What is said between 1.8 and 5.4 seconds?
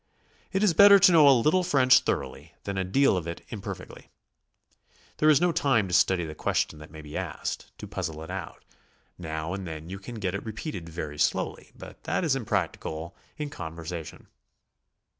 thoroughly than a deal of it imperfectly. There is